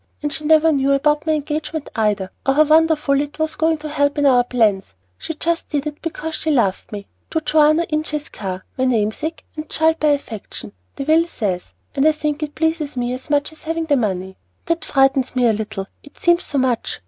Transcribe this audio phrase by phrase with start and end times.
[0.23, 3.87] and she never knew about my engagement either, or how wonderfully it was going to
[3.87, 4.95] help in our plans.
[5.19, 7.05] She just did it because she loved me.
[7.29, 12.13] 'To Joanna Inches Carr, my namesake and child by affection,' the will says; and I
[12.13, 14.37] think it pleases me as much as having the money.
[14.65, 16.99] That frightens me a little, it seems so much.